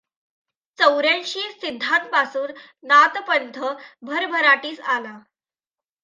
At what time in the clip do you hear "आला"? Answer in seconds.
4.79-5.17